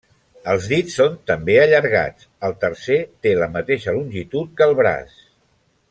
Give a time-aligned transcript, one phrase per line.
[0.53, 5.19] Els dits són també allargats; el tercer té la mateixa longitud que el braç.